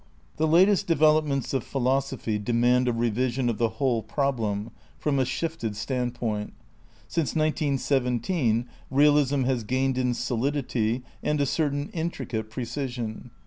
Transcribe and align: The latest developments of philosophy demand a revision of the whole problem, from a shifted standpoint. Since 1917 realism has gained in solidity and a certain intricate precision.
The 0.37 0.47
latest 0.47 0.87
developments 0.87 1.53
of 1.53 1.63
philosophy 1.63 2.39
demand 2.39 2.87
a 2.87 2.91
revision 2.91 3.49
of 3.49 3.59
the 3.59 3.69
whole 3.77 4.01
problem, 4.01 4.71
from 4.97 5.19
a 5.19 5.25
shifted 5.25 5.75
standpoint. 5.75 6.53
Since 7.07 7.35
1917 7.35 8.65
realism 8.89 9.43
has 9.43 9.63
gained 9.63 9.99
in 9.99 10.15
solidity 10.15 11.03
and 11.21 11.39
a 11.39 11.45
certain 11.45 11.89
intricate 11.89 12.49
precision. 12.49 13.29